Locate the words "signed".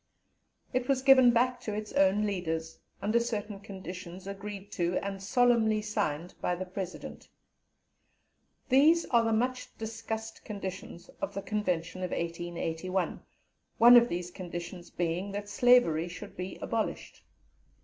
5.83-6.33